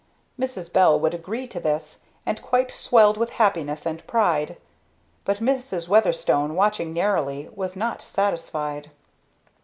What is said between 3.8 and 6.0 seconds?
and pride; but Mrs.